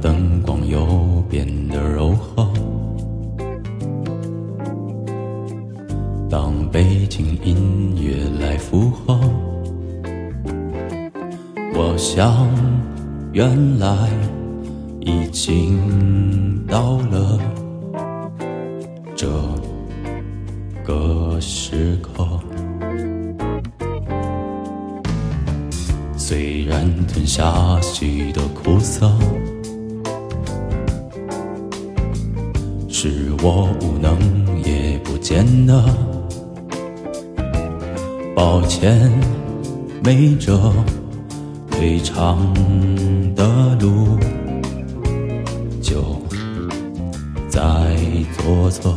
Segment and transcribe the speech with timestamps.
[0.00, 0.86] 灯光又
[1.28, 2.48] 变得柔和，
[6.28, 9.18] 当背景音乐来附和，
[11.74, 12.48] 我想
[13.32, 14.08] 原来
[15.00, 17.38] 已经到了
[19.14, 19.28] 这
[20.84, 22.26] 个时刻。
[26.16, 29.08] 虽然吞下许多苦涩，
[33.06, 34.18] 是我无能
[34.64, 35.84] 也不见得。
[38.34, 39.12] 抱歉，
[40.02, 40.72] 没辙，
[41.70, 42.52] 退场
[43.36, 44.18] 的路
[45.80, 46.02] 就
[47.48, 47.60] 在
[48.36, 48.92] 左侧。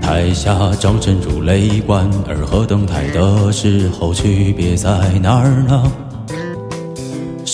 [0.00, 4.90] 台下掌声如雷贯耳，和登台的时候区别在
[5.22, 5.92] 哪儿呢？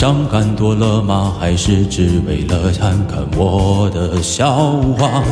[0.04, 1.34] 伤感多了吗？
[1.40, 4.54] 还是只为了看看我的笑
[4.98, 5.24] 话？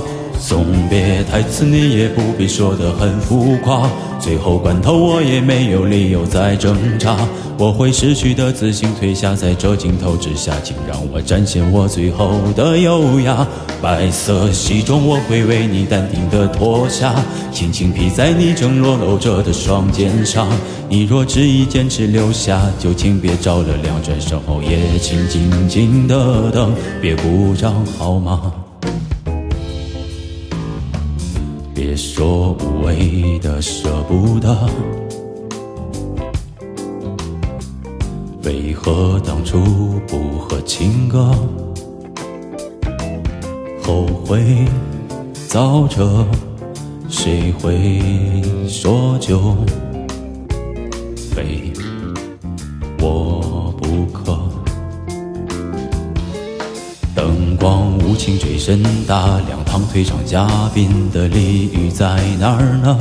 [0.43, 7.17] 送别台词你也不必说得很浮夸，最后关头我也没有理由再挣扎。
[7.57, 13.47] 我会失去的自信退下，在这镜头之下，请让我展现我最后的优雅。
[13.81, 17.15] 白色西装我会为你淡定的脱下，
[17.53, 20.49] 轻轻披在你正裸露着的双肩上。
[20.89, 28.53] 你若执意坚持留下，就请别着了亮，转身后也请静静的等，别鼓掌好吗？
[31.85, 34.57] 别说无谓的舍不得，
[38.45, 41.35] 为何当初不和情歌？
[43.83, 44.65] 后悔
[45.49, 46.25] 早着，
[47.09, 48.01] 谁会
[48.69, 49.57] 说就
[51.35, 51.73] 非
[53.01, 53.62] 我
[57.23, 60.45] 灯光无情追身打两趟退场嘉
[60.75, 62.99] 宾的礼遇在哪儿呢？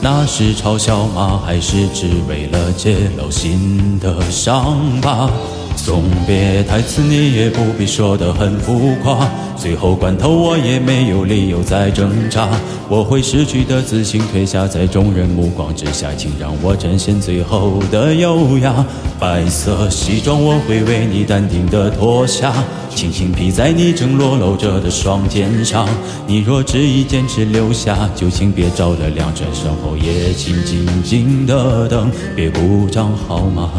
[0.00, 1.40] 那是嘲笑吗？
[1.46, 5.30] 还是只为了揭露心的伤疤？
[5.78, 12.48] 送别台词你也不必说得很浮夸，最后关头我也没有理由再挣扎。
[12.88, 18.84] 我会失去的自信褪下，在众人目光之下，请让我展现最后的优雅。
[19.20, 22.52] 白色西装我会为你淡定的脱下，
[22.90, 25.88] 轻轻披在你正裸露着的双肩上。
[26.26, 33.70] 你若执意坚持留下，就请别着了亮，转身后也请静静的等，别鼓掌好吗？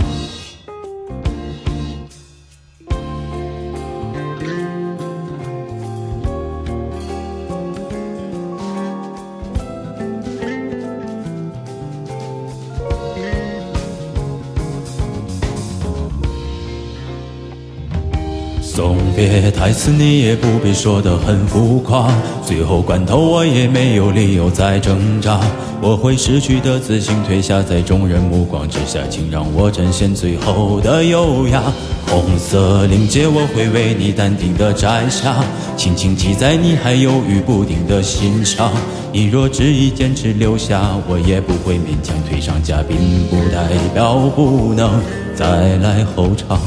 [18.80, 22.10] 送别台词你也不必说得很浮夸，
[22.46, 25.38] 最后关头我也没有理由再挣扎。
[25.82, 31.62] 我会失去的自信退下，在众人目光之下，请让我展现最后的优雅。
[32.08, 35.44] 红色领结我会为你淡定的摘下，
[35.76, 38.72] 轻轻系在你还犹豫不定的心上。
[39.12, 42.64] 你若执意坚持留下，我也不会勉强退场。
[42.64, 42.98] 嘉宾
[43.30, 45.02] 不代表不能
[45.36, 46.58] 再来后场。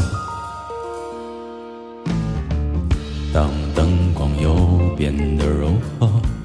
[5.02, 6.41] 变得柔和。